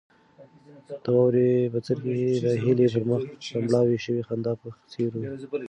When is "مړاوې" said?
3.65-3.97